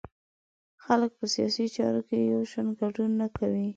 خلک 0.83 1.11
په 1.19 1.25
سیاسي 1.33 1.65
چارو 1.75 2.01
کې 2.07 2.17
یو 2.33 2.41
شان 2.51 2.67
ګډون 2.79 3.11
نه 3.21 3.27
کوي. 3.37 3.65